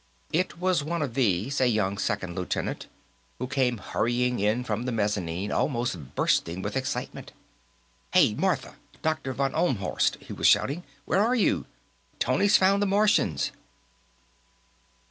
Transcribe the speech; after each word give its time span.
It 0.33 0.57
was 0.59 0.83
one 0.83 1.03
of 1.03 1.13
these, 1.13 1.61
a 1.61 1.67
young 1.67 1.99
second 1.99 2.33
lieutenant, 2.33 2.87
who 3.37 3.45
came 3.45 3.77
hurrying 3.77 4.39
in 4.39 4.63
from 4.63 4.85
the 4.85 4.91
mezzanine, 4.91 5.51
almost 5.51 6.15
bursting 6.15 6.63
with 6.63 6.75
excitement. 6.75 7.33
"Hey, 8.11 8.33
Martha! 8.33 8.77
Dr. 9.03 9.31
von 9.31 9.53
Ohlmhorst!" 9.53 10.19
he 10.19 10.33
was 10.33 10.47
shouting. 10.47 10.81
"Where 11.05 11.21
are 11.21 11.35
you? 11.35 11.67
Tony's 12.17 12.57
found 12.57 12.81
the 12.81 12.87
Martians!" 12.87 13.51